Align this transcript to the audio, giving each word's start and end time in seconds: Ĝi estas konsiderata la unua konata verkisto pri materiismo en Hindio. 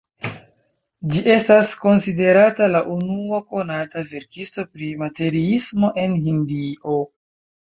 Ĝi 1.11 1.19
estas 1.33 1.73
konsiderata 1.81 2.69
la 2.77 2.81
unua 2.95 3.41
konata 3.51 4.03
verkisto 4.15 4.67
pri 4.73 4.91
materiismo 5.05 5.93
en 6.07 6.17
Hindio. 6.25 6.99